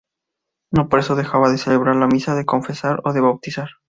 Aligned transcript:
No 0.73 0.89
por 0.89 0.97
eso 0.97 1.13
dejaba 1.15 1.51
de 1.51 1.59
celebrar 1.59 1.95
la 1.95 2.07
misa, 2.07 2.33
de 2.33 2.43
confesar 2.43 2.99
o 3.05 3.13
de 3.13 3.21
bautizar. 3.21 3.69